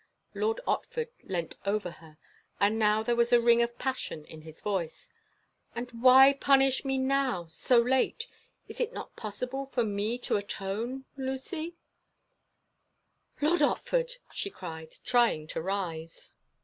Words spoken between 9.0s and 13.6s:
possible for me to atone—Lucy?" "Lord